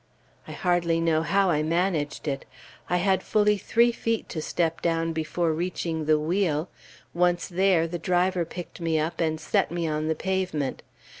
[0.47, 2.45] I hardly know how I managed it.
[2.89, 6.69] I had fully three feet to step down before reaching the wheel;
[7.13, 10.81] once there, the driver picked me up and set me on the pavement.